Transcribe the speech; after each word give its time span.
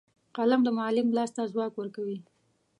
قلم 0.35 0.61
د 0.65 0.69
معلم 0.77 1.07
لاس 1.17 1.31
ته 1.35 1.41
ځواک 1.53 1.73
ورکوي 1.77 2.17